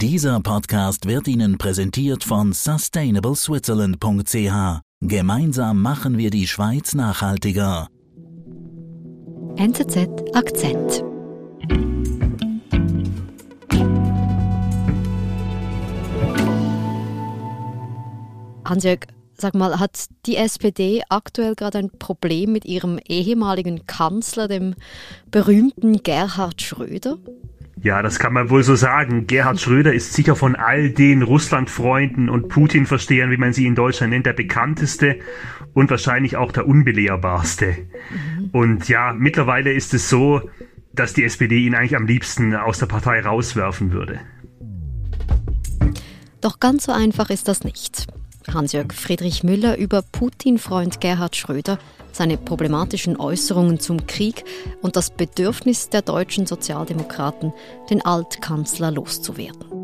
[0.00, 4.80] Dieser Podcast wird Ihnen präsentiert von sustainableswitzerland.ch.
[5.00, 7.88] Gemeinsam machen wir die Schweiz nachhaltiger.
[9.56, 11.02] NZZ Akzent.
[18.64, 24.76] Hansjörg, sag mal, hat die SPD aktuell gerade ein Problem mit ihrem ehemaligen Kanzler, dem
[25.32, 27.18] berühmten Gerhard Schröder?
[27.82, 29.26] Ja, das kann man wohl so sagen.
[29.26, 34.12] Gerhard Schröder ist sicher von all den Russlandfreunden und Putin-Verstehern, wie man sie in Deutschland
[34.12, 35.20] nennt, der bekannteste
[35.74, 37.76] und wahrscheinlich auch der unbelehrbarste.
[38.10, 38.50] Mhm.
[38.50, 40.50] Und ja, mittlerweile ist es so,
[40.92, 44.20] dass die SPD ihn eigentlich am liebsten aus der Partei rauswerfen würde.
[46.40, 48.06] Doch ganz so einfach ist das nicht.
[48.52, 51.78] Hans-Jörg Friedrich Müller über Putin-Freund Gerhard Schröder,
[52.12, 54.44] seine problematischen Äußerungen zum Krieg
[54.82, 57.52] und das Bedürfnis der deutschen Sozialdemokraten,
[57.90, 59.78] den Altkanzler loszuwerden.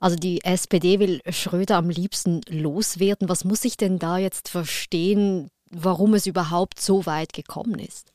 [0.00, 3.28] Also die SPD will Schröder am liebsten loswerden.
[3.28, 8.13] Was muss ich denn da jetzt verstehen, warum es überhaupt so weit gekommen ist?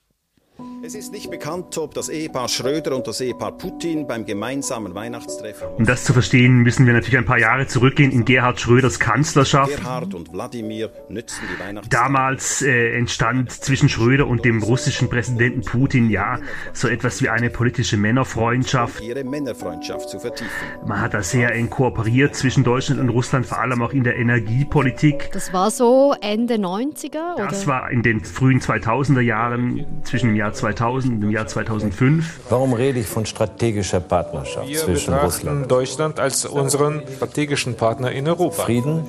[0.82, 5.68] Es ist nicht bekannt, ob das Ehepaar Schröder und das Ehepaar Putin beim gemeinsamen Weihnachtstreffen.
[5.78, 9.76] Um das zu verstehen, müssen wir natürlich ein paar Jahre zurückgehen in Gerhard Schröders Kanzlerschaft.
[9.76, 11.94] Gerhard und Wladimir nützen die Weihnachtszeit.
[11.94, 16.40] Damals äh, entstand zwischen Schröder und dem russischen Präsidenten Putin ja
[16.74, 19.02] so etwas wie eine politische Männerfreundschaft.
[19.02, 20.52] Ihre Männerfreundschaft zu vertiefen.
[20.86, 24.18] Man hat da sehr eng kooperiert zwischen Deutschland und Russland, vor allem auch in der
[24.18, 25.30] Energiepolitik.
[25.34, 27.36] Das war so Ende 90er?
[27.36, 27.48] Oder?
[27.48, 32.40] Das war in den frühen 2000er Jahren zwischen dem Jahr 2000 und dem Jahr 2005.
[32.50, 38.28] Warum rede ich von strategischer Partnerschaft Wir zwischen Russland Deutschland als unseren strategischen Partner in
[38.28, 38.64] Europa.
[38.64, 39.04] Frieden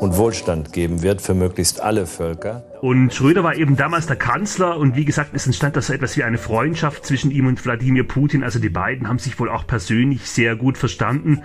[0.00, 2.64] und Wohlstand geben wird für möglichst alle Völker?
[2.80, 6.16] Und Schröder war eben damals der Kanzler und wie gesagt, es entstand da so etwas
[6.16, 8.42] wie eine Freundschaft zwischen ihm und Wladimir Putin.
[8.42, 11.42] Also die beiden haben sich wohl auch persönlich sehr gut verstanden.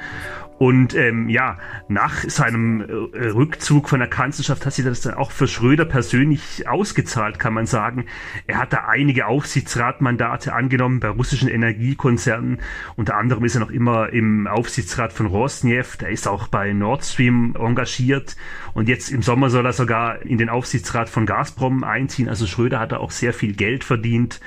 [0.57, 5.31] Und ähm, ja, nach seinem äh, Rückzug von der Kanzlerschaft hat sich das dann auch
[5.31, 8.05] für Schröder persönlich ausgezahlt, kann man sagen.
[8.47, 12.59] Er hat da einige Aufsichtsratmandate angenommen bei russischen Energiekonzernen.
[12.95, 16.01] Unter anderem ist er noch immer im Aufsichtsrat von Rosneft.
[16.01, 18.35] Er ist auch bei Nord Stream engagiert.
[18.73, 22.29] Und jetzt im Sommer soll er sogar in den Aufsichtsrat von Gazprom einziehen.
[22.29, 24.39] Also Schröder hat da auch sehr viel Geld verdient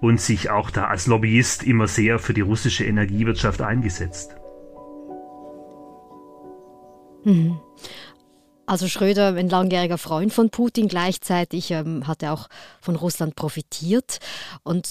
[0.00, 4.36] und sich auch da als Lobbyist immer sehr für die russische Energiewirtschaft eingesetzt.
[7.24, 7.60] Mhm.
[8.66, 12.48] Also Schröder, ein langjähriger Freund von Putin, gleichzeitig ähm, hat er auch
[12.82, 14.18] von Russland profitiert.
[14.62, 14.90] Und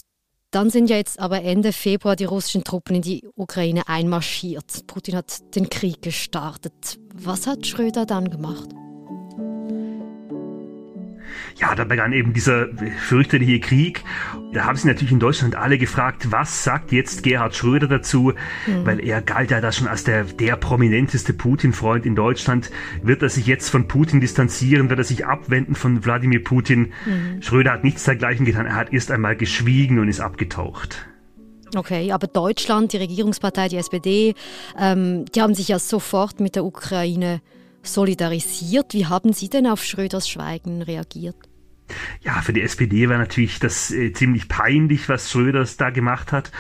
[0.50, 4.88] dann sind ja jetzt aber Ende Februar die russischen Truppen in die Ukraine einmarschiert.
[4.88, 6.98] Putin hat den Krieg gestartet.
[7.14, 8.70] Was hat Schröder dann gemacht?
[11.56, 12.68] Ja, da begann eben dieser
[12.98, 14.04] fürchterliche Krieg.
[14.54, 18.34] Da haben sich natürlich in Deutschland alle gefragt, was sagt jetzt Gerhard Schröder dazu?
[18.66, 18.86] Mhm.
[18.86, 22.72] Weil er galt ja da schon als der, der prominenteste Putin-Freund in Deutschland.
[23.02, 24.90] Wird er sich jetzt von Putin distanzieren?
[24.90, 26.94] Wird er sich abwenden von Wladimir Putin?
[27.06, 27.42] Mhm.
[27.42, 28.66] Schröder hat nichts dergleichen getan.
[28.66, 31.08] Er hat erst einmal geschwiegen und ist abgetaucht.
[31.76, 34.36] Okay, aber Deutschland, die Regierungspartei, die SPD,
[34.80, 37.42] ähm, die haben sich ja sofort mit der Ukraine
[37.84, 38.94] solidarisiert.
[38.94, 41.38] Wie haben Sie denn auf Schröders Schweigen reagiert?
[42.28, 46.52] Ja, für die SPD war natürlich das äh, ziemlich peinlich, was Schröders da gemacht hat.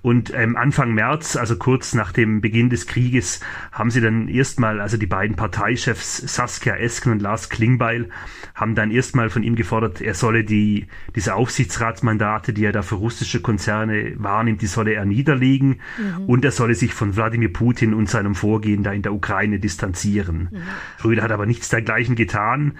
[0.00, 3.40] Und ähm, Anfang März, also kurz nach dem Beginn des Krieges,
[3.72, 8.08] haben sie dann erstmal, also die beiden Parteichefs Saskia Esken und Lars Klingbeil,
[8.54, 12.94] haben dann erstmal von ihm gefordert, er solle die, diese Aufsichtsratsmandate, die er da für
[12.94, 16.26] russische Konzerne wahrnimmt, die solle er niederlegen mhm.
[16.26, 20.50] und er solle sich von Wladimir Putin und seinem Vorgehen da in der Ukraine distanzieren.
[20.52, 20.58] Mhm.
[21.00, 22.74] Schröder hat aber nichts dergleichen getan.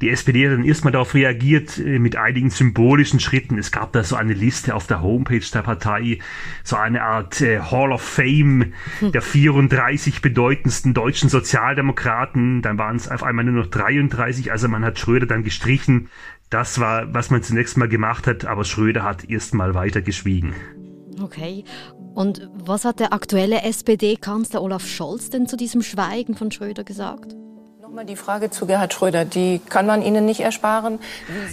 [0.00, 3.58] Die SPD hat dann erstmal darauf reagiert, äh, mit einigen symbolischen Schritten.
[3.58, 6.18] Es gab da so eine Liste auf der Homepage der Partei,
[6.64, 12.62] so eine Art äh, Hall of Fame der 34 bedeutendsten deutschen Sozialdemokraten.
[12.62, 16.08] Dann waren es auf einmal nur noch 33, also man hat Schröder dann gestrichen.
[16.50, 20.54] Das war, was man zunächst mal gemacht hat, aber Schröder hat erst mal weiter geschwiegen.
[21.20, 21.64] Okay.
[22.14, 27.34] Und was hat der aktuelle SPD-Kanzler Olaf Scholz denn zu diesem Schweigen von Schröder gesagt?
[27.92, 30.98] Nochmal die Frage zu Gerhard Schröder, die kann man Ihnen nicht ersparen.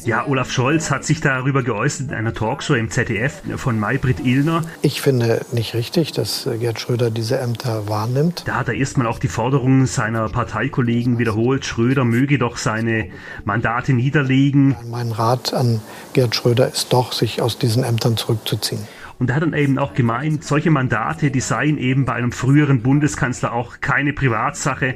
[0.06, 4.62] Ja, Olaf Scholz hat sich darüber geäußert in einer Talkshow im ZDF von Maybrit Illner.
[4.82, 8.44] Ich finde nicht richtig, dass Gerhard Schröder diese Ämter wahrnimmt.
[8.46, 13.10] Da hat er erstmal auch die Forderung seiner Parteikollegen wiederholt, Schröder möge doch seine
[13.44, 14.78] Mandate niederlegen.
[14.90, 15.82] Mein Rat an
[16.14, 18.88] Gerhard Schröder ist doch, sich aus diesen Ämtern zurückzuziehen.
[19.20, 22.82] Und er hat dann eben auch gemeint, solche Mandate, die seien eben bei einem früheren
[22.82, 24.96] Bundeskanzler auch keine Privatsache.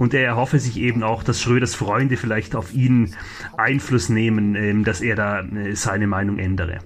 [0.00, 3.14] Und er erhoffe sich eben auch, dass Schröders Freunde vielleicht auf ihn
[3.58, 6.78] Einfluss nehmen, ähm, dass er da äh, seine Meinung ändere.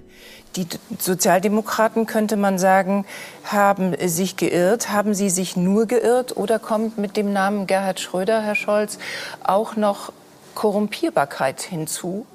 [0.57, 0.67] Die
[0.99, 3.05] Sozialdemokraten, könnte man sagen,
[3.45, 4.89] haben sich geirrt.
[4.91, 8.99] Haben sie sich nur geirrt oder kommt mit dem Namen Gerhard Schröder, Herr Scholz,
[9.41, 10.11] auch noch
[10.55, 12.25] Korrumpierbarkeit hinzu.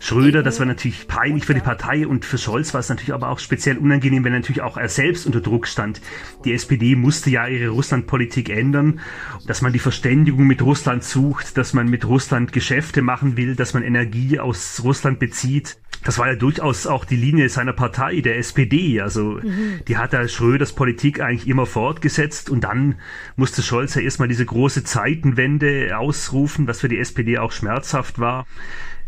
[0.00, 3.28] Schröder, das war natürlich peinlich für die Partei und für Scholz war es natürlich aber
[3.28, 6.00] auch speziell unangenehm, wenn natürlich auch er selbst unter Druck stand.
[6.44, 9.00] Die SPD musste ja ihre Russlandpolitik ändern,
[9.46, 13.74] dass man die Verständigung mit Russland sucht, dass man mit Russland Geschäfte machen will, dass
[13.74, 18.38] man Energie aus Russland bezieht das war ja durchaus auch die Linie seiner Partei, der
[18.38, 19.00] SPD.
[19.00, 19.80] Also mhm.
[19.88, 22.96] die hat da Schröders Politik eigentlich immer fortgesetzt und dann
[23.36, 28.46] musste Scholz ja erstmal diese große Zeitenwende ausrufen, was für die SPD auch schmerzhaft war.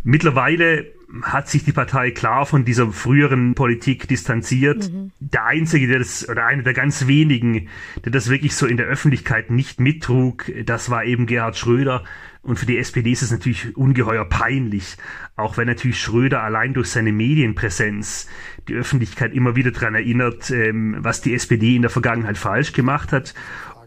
[0.02, 0.87] Mittlerweile
[1.23, 4.91] hat sich die Partei klar von dieser früheren Politik distanziert.
[4.91, 5.11] Mhm.
[5.19, 7.69] Der einzige, der das, oder einer der ganz wenigen,
[8.05, 12.05] der das wirklich so in der Öffentlichkeit nicht mittrug, das war eben Gerhard Schröder.
[12.43, 14.96] Und für die SPD ist es natürlich ungeheuer peinlich,
[15.37, 18.29] auch wenn natürlich Schröder allein durch seine Medienpräsenz
[18.69, 23.12] die Öffentlichkeit immer wieder daran erinnert, ähm, was die SPD in der Vergangenheit falsch gemacht
[23.12, 23.35] hat.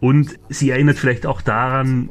[0.00, 2.10] Und sie erinnert vielleicht auch daran,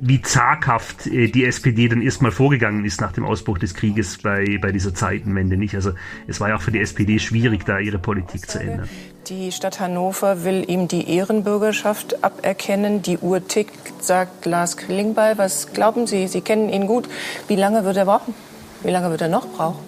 [0.00, 4.58] wie zaghaft äh, die SPD dann erstmal vorgegangen ist nach dem Ausbruch des Krieges bei,
[4.60, 5.74] bei dieser Zeitenwende nicht.
[5.74, 5.92] Also
[6.26, 8.88] es war ja auch für die SPD schwierig, da ihre Politik zu ändern.
[9.28, 13.02] Die Stadt Hannover will ihm die Ehrenbürgerschaft aberkennen.
[13.02, 15.36] Die Uhr tickt, sagt Lars Klingbeil.
[15.36, 16.26] Was glauben Sie?
[16.26, 17.08] Sie kennen ihn gut.
[17.46, 18.34] Wie lange wird er brauchen?
[18.82, 19.84] Wie lange wird er noch brauchen?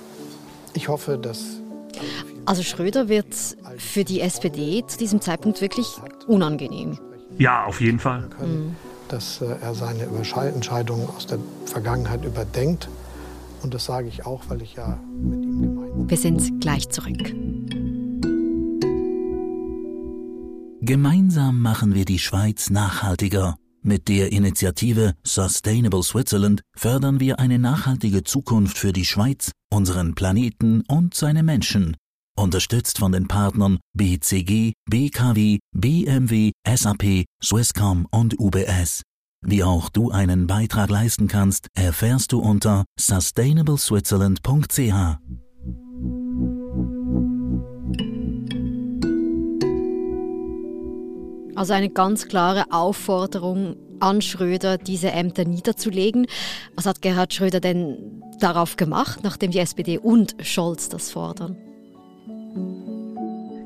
[0.74, 1.60] Ich hoffe, dass.
[2.44, 3.34] Also Schröder wird
[3.78, 5.86] für die SPD zu diesem Zeitpunkt wirklich
[6.26, 6.98] unangenehm.
[7.38, 8.28] Ja, auf jeden Fall.
[8.40, 8.76] Mhm
[9.12, 12.88] dass äh, er seine Entscheidungen aus der Vergangenheit überdenkt.
[13.62, 16.10] Und das sage ich auch, weil ich ja mit ihm gemeint bin.
[16.10, 17.34] Wir sind gleich zurück.
[20.80, 23.54] Gemeinsam machen wir die Schweiz nachhaltiger.
[23.82, 30.82] Mit der Initiative Sustainable Switzerland fördern wir eine nachhaltige Zukunft für die Schweiz, unseren Planeten
[30.88, 31.96] und seine Menschen.
[32.38, 39.02] Unterstützt von den Partnern BCG, BKW, BMW, SAP, Swisscom und UBS.
[39.44, 45.18] Wie auch du einen Beitrag leisten kannst, erfährst du unter sustainableswitzerland.ch.
[51.54, 56.26] Also eine ganz klare Aufforderung an Schröder, diese Ämter niederzulegen.
[56.76, 61.58] Was hat Gerhard Schröder denn darauf gemacht, nachdem die SPD und Scholz das fordern?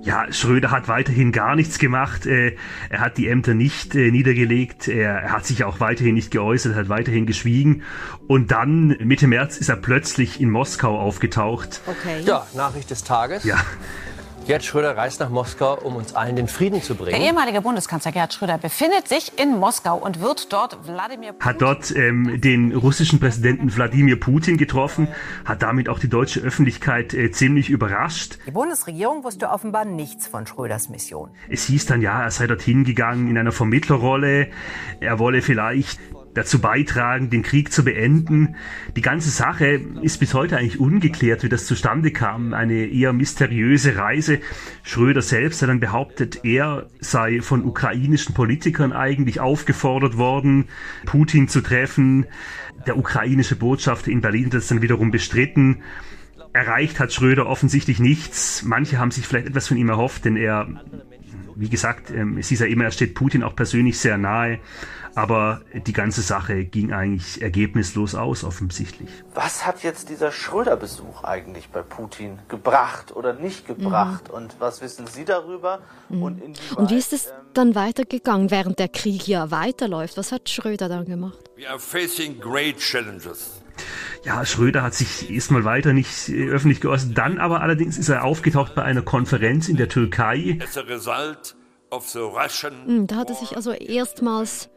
[0.07, 2.27] Ja, Schröder hat weiterhin gar nichts gemacht.
[2.27, 2.55] Äh,
[2.91, 4.87] er hat die Ämter nicht äh, niedergelegt.
[4.87, 7.83] Er hat sich auch weiterhin nicht geäußert, hat weiterhin geschwiegen.
[8.29, 11.81] Und dann Mitte März ist er plötzlich in Moskau aufgetaucht.
[11.87, 12.21] Okay.
[12.25, 13.43] Ja, Nachricht des Tages.
[13.43, 13.57] Ja.
[14.47, 17.19] Gerd Schröder reist nach Moskau, um uns allen den Frieden zu bringen.
[17.19, 21.61] Der ehemalige Bundeskanzler Gerd Schröder befindet sich in Moskau und wird dort Wladimir Putin hat
[21.61, 25.09] dort ähm, den russischen Präsidenten Wladimir Putin getroffen,
[25.45, 28.39] hat damit auch die deutsche Öffentlichkeit äh, ziemlich überrascht.
[28.47, 31.31] Die Bundesregierung wusste offenbar nichts von Schröders Mission.
[31.49, 34.47] Es hieß dann ja, er sei dorthin gegangen in einer Vermittlerrolle,
[35.01, 35.99] er wolle vielleicht
[36.37, 38.57] dazu beitragen, den Krieg zu beenden.
[38.95, 42.53] Die ganze Sache ist bis heute eigentlich ungeklärt, wie das zustande kam.
[42.53, 44.41] Eine eher mysteriöse Reise.
[44.83, 50.67] Schröder selbst hat dann behauptet, er sei von ukrainischen Politikern eigentlich aufgefordert worden,
[51.07, 52.27] Putin zu treffen.
[52.87, 55.83] Der ukrainische Botschafter in Berlin hat das dann wiederum bestritten.
[56.53, 58.63] Erreicht hat Schröder offensichtlich nichts.
[58.63, 60.67] Manche haben sich vielleicht etwas von ihm erhofft, denn er,
[61.57, 64.61] wie gesagt, ähm, es hieß ja immer, er steht Putin auch persönlich sehr nahe.
[65.15, 69.09] Aber die ganze Sache ging eigentlich ergebnislos aus, offensichtlich.
[69.35, 74.29] Was hat jetzt dieser Schröder-Besuch eigentlich bei Putin gebracht oder nicht gebracht?
[74.29, 74.35] Mhm.
[74.35, 75.81] Und was wissen Sie darüber?
[76.11, 76.23] Mhm.
[76.23, 76.43] Und,
[76.77, 80.19] Und, wie ist es ähm, dann weitergegangen, während der Krieg ja weiterläuft?
[80.19, 81.39] Was hat Schröder dann gemacht?
[81.57, 83.63] We are facing great challenges.
[84.27, 87.17] Ja, Schröder hat sich erstmal weiter nicht äh, öffentlich geäußert.
[87.17, 90.59] Dann aber allerdings ist er aufgetaucht bei einer Konferenz in der Türkei.
[92.87, 94.69] Hm, da hat er sich also erstmals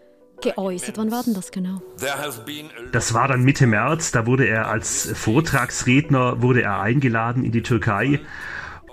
[0.44, 1.00] geäußert.
[1.00, 1.82] Wann war denn das genau?
[2.92, 4.12] Das war dann Mitte März.
[4.12, 8.20] Da wurde er als Vortragsredner wurde er eingeladen in die Türkei.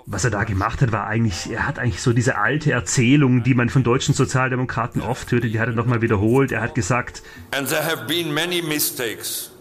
[0.07, 3.53] Was er da gemacht hat, war eigentlich, er hat eigentlich so diese alte Erzählung, die
[3.53, 6.51] man von deutschen Sozialdemokraten oft hörte, die hat er nochmal wiederholt.
[6.51, 7.21] Er hat gesagt,
[7.51, 9.51] And there have been many mistakes.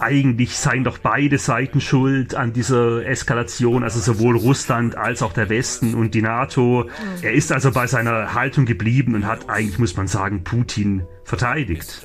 [0.00, 5.48] Eigentlich seien doch beide Seiten schuld an dieser Eskalation, also sowohl Russland als auch der
[5.48, 6.88] Westen und die NATO.
[7.22, 12.02] Er ist also bei seiner Haltung geblieben und hat eigentlich, muss man sagen, Putin verteidigt.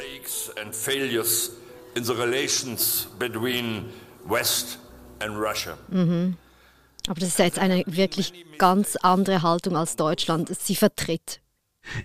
[5.89, 6.38] Mhm.
[7.07, 10.55] Aber das ist jetzt eine wirklich ganz andere Haltung als Deutschland.
[10.55, 11.40] Sie vertritt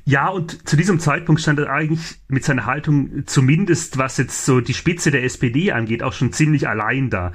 [0.04, 4.60] Ja, und zu diesem Zeitpunkt stand er eigentlich mit seiner Haltung, zumindest was jetzt so
[4.60, 7.32] die Spitze der SPD angeht, auch schon ziemlich allein da.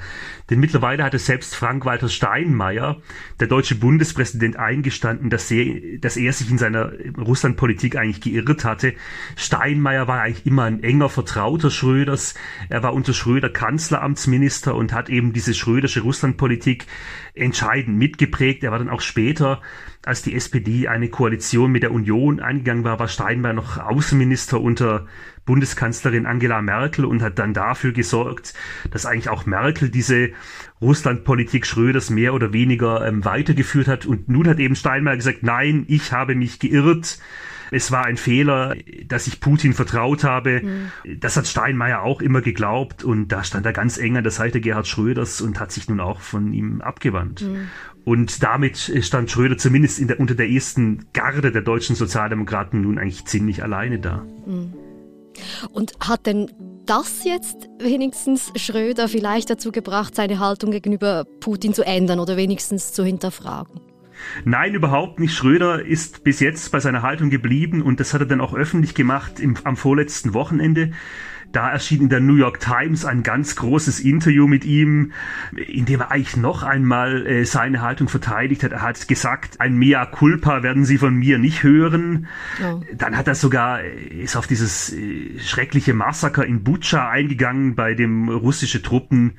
[0.50, 3.02] Denn mittlerweile hatte selbst Frank-Walter Steinmeier,
[3.40, 8.94] der deutsche Bundespräsident, eingestanden, dass er, dass er sich in seiner Russlandpolitik eigentlich geirrt hatte.
[9.36, 12.34] Steinmeier war eigentlich immer ein enger Vertrauter Schröders.
[12.70, 16.86] Er war unter Schröder Kanzleramtsminister und hat eben diese schrödersche Russlandpolitik
[17.34, 18.64] entscheidend mitgeprägt.
[18.64, 19.62] Er war dann auch später
[20.04, 25.06] als die SPD eine Koalition mit der Union eingegangen war, war Steinmeier noch Außenminister unter
[25.46, 28.54] Bundeskanzlerin Angela Merkel und hat dann dafür gesorgt,
[28.90, 30.30] dass eigentlich auch Merkel diese
[30.82, 34.06] Russlandpolitik Schröders mehr oder weniger ähm, weitergeführt hat.
[34.06, 37.20] Und nun hat eben Steinmeier gesagt, nein, ich habe mich geirrt.
[37.72, 38.76] Es war ein Fehler,
[39.08, 40.62] dass ich Putin vertraut habe.
[40.62, 41.20] Mhm.
[41.20, 44.60] Das hat Steinmeier auch immer geglaubt und da stand er ganz eng an der Seite
[44.60, 47.42] Gerhard Schröders und hat sich nun auch von ihm abgewandt.
[47.42, 47.70] Mhm.
[48.04, 52.98] Und damit stand Schröder zumindest in der, unter der ersten Garde der deutschen Sozialdemokraten nun
[52.98, 54.26] eigentlich ziemlich alleine da.
[54.46, 54.74] Mhm.
[55.72, 56.52] Und hat denn
[56.86, 62.92] das jetzt wenigstens Schröder vielleicht dazu gebracht, seine Haltung gegenüber Putin zu ändern oder wenigstens
[62.92, 63.91] zu hinterfragen?
[64.46, 65.34] Nein, überhaupt nicht.
[65.34, 68.96] Schröder ist bis jetzt bei seiner Haltung geblieben und das hat er dann auch öffentlich
[68.96, 70.92] gemacht im, am vorletzten Wochenende.
[71.52, 75.12] Da erschien in der New York Times ein ganz großes Interview mit ihm,
[75.56, 78.72] in dem er eigentlich noch einmal äh, seine Haltung verteidigt hat.
[78.72, 82.28] Er hat gesagt, ein Mea culpa werden Sie von mir nicht hören.
[82.64, 82.82] Oh.
[82.94, 87.96] Dann hat er sogar, äh, ist auf dieses äh, schreckliche Massaker in Butscha eingegangen, bei
[87.96, 89.34] dem russische Truppen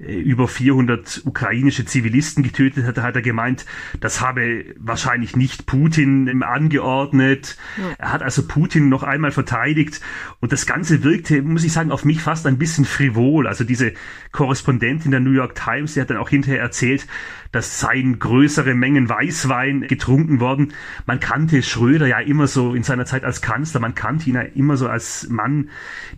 [0.00, 3.66] über 400 ukrainische Zivilisten getötet hat, hat er gemeint,
[4.00, 7.58] das habe wahrscheinlich nicht Putin angeordnet.
[7.76, 7.84] Ja.
[7.98, 10.00] Er hat also Putin noch einmal verteidigt
[10.40, 13.46] und das Ganze wirkte, muss ich sagen, auf mich fast ein bisschen frivol.
[13.46, 13.92] Also diese
[14.32, 17.06] Korrespondentin der New York Times, die hat dann auch hinterher erzählt,
[17.52, 20.72] das seien größere Mengen Weißwein getrunken worden.
[21.04, 24.42] Man kannte Schröder ja immer so in seiner Zeit als Kanzler, man kannte ihn ja
[24.42, 25.68] immer so als Mann,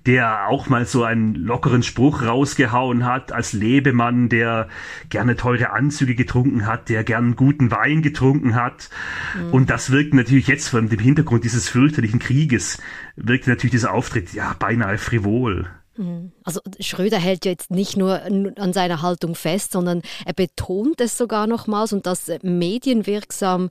[0.06, 4.68] der auch mal so einen lockeren Spruch rausgehauen hat, als Lebemann, der
[5.08, 8.90] gerne teure Anzüge getrunken hat, der gern guten Wein getrunken hat.
[9.36, 9.52] Mhm.
[9.52, 12.78] Und das wirkt natürlich jetzt von dem Hintergrund dieses fürchterlichen Krieges,
[13.16, 15.68] wirkt natürlich dieser Auftritt ja beinahe frivol.
[15.96, 16.32] Mhm.
[16.44, 21.16] Also Schröder hält ja jetzt nicht nur an seiner Haltung fest, sondern er betont es
[21.18, 23.68] sogar nochmals und das medienwirksam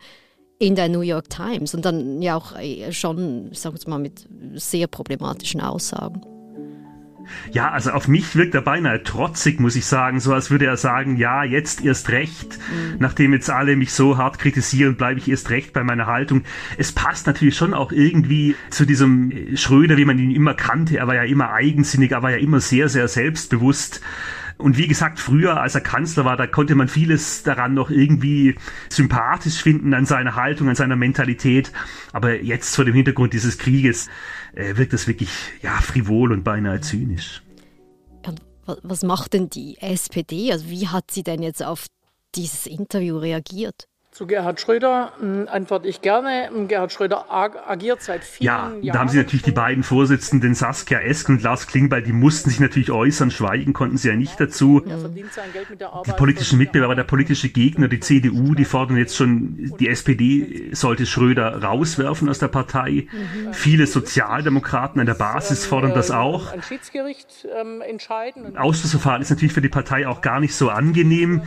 [0.59, 4.27] in der New York Times und dann ja auch äh, schon, sagen wir mal, mit
[4.53, 6.21] sehr problematischen Aussagen.
[7.51, 10.77] Ja, also auf mich wirkt er beinahe trotzig, muss ich sagen, so als würde er
[10.77, 12.57] sagen, ja, jetzt erst recht.
[12.57, 12.97] Mhm.
[12.99, 16.43] Nachdem jetzt alle mich so hart kritisieren, bleibe ich erst recht bei meiner Haltung.
[16.77, 20.97] Es passt natürlich schon auch irgendwie zu diesem Schröder, wie man ihn immer kannte.
[20.97, 24.01] Er war ja immer eigensinnig, er war ja immer sehr, sehr selbstbewusst.
[24.61, 28.55] Und wie gesagt, früher, als er Kanzler war, da konnte man vieles daran noch irgendwie
[28.89, 31.71] sympathisch finden, an seiner Haltung, an seiner Mentalität.
[32.13, 34.09] Aber jetzt vor dem Hintergrund dieses Krieges
[34.53, 35.29] äh, wirkt das wirklich
[35.61, 37.41] ja, frivol und beinahe zynisch.
[38.83, 40.51] Was macht denn die SPD?
[40.51, 41.87] Also wie hat sie denn jetzt auf
[42.35, 43.87] dieses Interview reagiert?
[44.11, 46.49] Zu Gerhard Schröder äh, antworte ich gerne.
[46.67, 48.83] Gerhard Schröder ag agiert seit vielen ja, Jahren.
[48.83, 52.49] Ja, da haben Sie natürlich die beiden Vorsitzenden Saskia Esk und Lars Klingbeil, die mussten
[52.49, 54.81] sich natürlich äußern, schweigen konnten sie ja nicht dazu.
[54.81, 61.05] Die politischen Mitbewerber, der politische Gegner, die CDU, die fordern jetzt schon, die SPD sollte
[61.05, 63.07] Schröder rauswerfen aus der Partei.
[63.09, 63.53] Mhm.
[63.53, 66.51] Viele Sozialdemokraten an der Basis fordern das auch.
[66.51, 68.57] Ein Schiedsgericht ähm, entscheiden.
[68.57, 71.43] Ausschussverfahren ist natürlich für die Partei auch gar nicht so angenehm,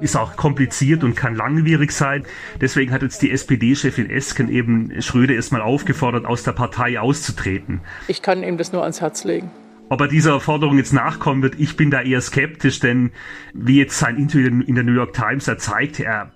[0.00, 2.24] ist auch kompliziert und kann langwierig sein sein.
[2.60, 7.80] Deswegen hat jetzt die SPD-Chefin Esken eben Schröder erstmal aufgefordert, aus der Partei auszutreten.
[8.08, 9.50] Ich kann ihm das nur ans Herz legen.
[9.88, 13.10] Ob er dieser Forderung jetzt nachkommen wird, ich bin da eher skeptisch, denn
[13.52, 16.32] wie jetzt sein Interview in der New York Times er zeigt, er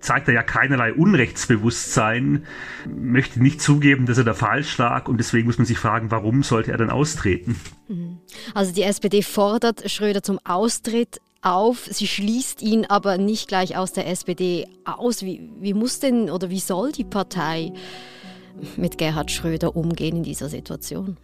[0.00, 2.44] zeigt er ja keinerlei Unrechtsbewusstsein,
[2.86, 6.42] möchte nicht zugeben, dass er da falsch lag und deswegen muss man sich fragen, warum
[6.42, 7.56] sollte er dann austreten?
[7.88, 8.18] Mhm.
[8.54, 13.92] Also die SPD fordert Schröder zum Austritt auf, sie schließt ihn aber nicht gleich aus
[13.92, 15.22] der SPD aus.
[15.22, 17.72] Wie, wie muss denn oder wie soll die Partei
[18.76, 21.16] mit Gerhard Schröder umgehen in dieser Situation?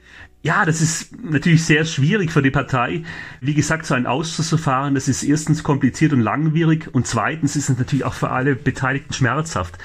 [0.43, 3.03] Ja, das ist natürlich sehr schwierig für die Partei.
[3.41, 7.79] Wie gesagt, so ein Ausschussverfahren, das ist erstens kompliziert und langwierig und zweitens ist es
[7.79, 9.79] natürlich auch für alle Beteiligten schmerzhaft.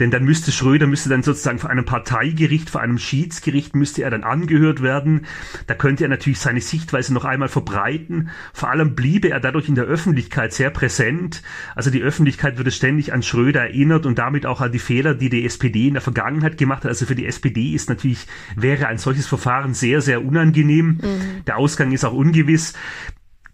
[0.00, 4.10] Denn dann müsste Schröder, müsste dann sozusagen vor einem Parteigericht, vor einem Schiedsgericht, müsste er
[4.10, 5.26] dann angehört werden.
[5.66, 8.30] Da könnte er natürlich seine Sichtweise noch einmal verbreiten.
[8.52, 11.42] Vor allem bliebe er dadurch in der Öffentlichkeit sehr präsent.
[11.74, 15.30] Also die Öffentlichkeit würde ständig an Schröder erinnert und damit auch an die Fehler, die
[15.30, 16.90] die SPD in der Vergangenheit gemacht hat.
[16.92, 20.98] Also für die SPD ist natürlich, wäre ein solches Verfahren sehr, sehr unangenehm.
[21.00, 21.44] Mhm.
[21.46, 22.74] Der Ausgang ist auch ungewiss.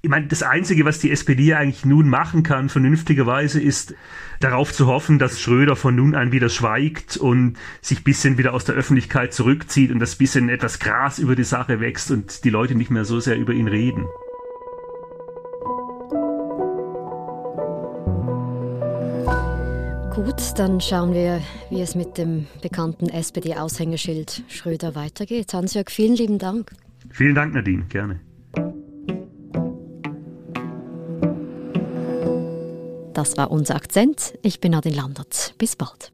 [0.02, 3.94] Ich meine, das Einzige, was die SPD eigentlich nun machen kann, vernünftigerweise, ist
[4.40, 8.64] darauf zu hoffen, dass Schröder von nun an wieder schweigt und sich bisschen wieder aus
[8.64, 12.74] der Öffentlichkeit zurückzieht und dass bisschen etwas Gras über die Sache wächst und die Leute
[12.74, 14.04] nicht mehr so sehr über ihn reden.
[20.24, 25.54] Gut, dann schauen wir, wie es mit dem bekannten SPD-Aushängeschild Schröder weitergeht.
[25.54, 26.72] Hans-Jörg, vielen lieben Dank.
[27.08, 28.18] Vielen Dank, Nadine, gerne.
[33.14, 34.34] Das war unser Akzent.
[34.42, 35.54] Ich bin Nadine Landert.
[35.56, 36.10] Bis bald.